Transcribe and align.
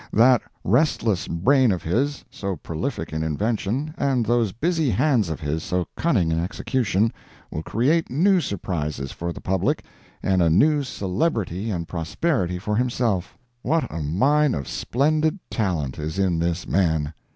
That 0.13 0.41
restless 0.63 1.27
brain 1.27 1.71
of 1.71 1.83
his, 1.83 2.25
so 2.31 2.55
prolific 2.55 3.13
in 3.13 3.21
invention, 3.21 3.93
and 3.99 4.25
those 4.25 4.51
busy 4.51 4.89
hands 4.89 5.29
of 5.29 5.39
his, 5.39 5.61
so 5.61 5.87
cunning 5.95 6.31
in 6.31 6.39
execution, 6.39 7.13
will 7.51 7.61
create 7.61 8.09
new 8.09 8.41
surprises 8.41 9.11
for 9.11 9.31
the 9.31 9.41
public, 9.41 9.83
and 10.23 10.41
a 10.41 10.49
new 10.49 10.81
celebrity 10.81 11.69
and 11.69 11.87
prosperity 11.87 12.57
for 12.57 12.75
himself. 12.75 13.37
What 13.61 13.85
a 13.93 14.01
mine 14.01 14.55
of 14.55 14.67
splendid 14.67 15.37
talent 15.51 15.99
is 15.99 16.17
in 16.17 16.39
this 16.39 16.67
man! 16.67 17.13